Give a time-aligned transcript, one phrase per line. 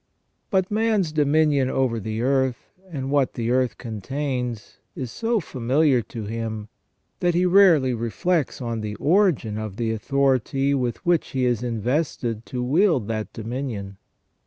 [0.49, 6.23] But man's dominion over the earth, and what the earth contains, is so familar to
[6.23, 6.69] him,
[7.19, 12.47] that he rarely reflects on the origin of the authority with which he is invested
[12.47, 13.97] to wield that dominion.